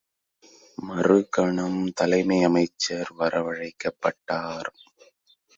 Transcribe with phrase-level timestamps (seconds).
[0.77, 4.71] மறுகணம், தலைமை அமைச்சர் வரவழைக்கப்பட்டார்.